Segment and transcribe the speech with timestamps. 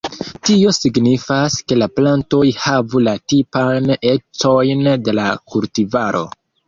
[0.47, 6.25] Tio signifas, ke la plantoj havu la tipajn ecojn de la kultivaro.